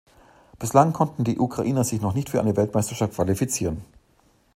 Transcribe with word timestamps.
Bislang 0.57 0.93
konnten 0.93 1.23
die 1.23 1.37
Ukrainer 1.37 1.83
sich 1.83 2.01
noch 2.01 2.15
nicht 2.15 2.29
für 2.31 2.39
eine 2.41 2.57
Weltmeisterschaft 2.57 3.13
qualifizieren. 3.13 3.85